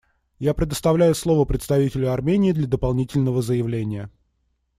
Я 0.39 0.55
предоставляю 0.55 1.13
слово 1.13 1.45
представителю 1.45 2.11
Армении 2.11 2.53
для 2.53 2.65
дополнительного 2.65 3.43
заявления. 3.43 4.09